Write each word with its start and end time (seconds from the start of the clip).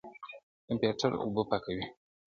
کمپيوټر 0.67 1.11
اوبه 1.21 1.43
پاکوي. 1.49 1.85